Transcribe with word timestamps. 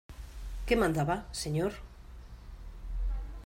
¿qué 0.65 0.75
mandaba, 0.75 1.25
señor? 1.31 1.73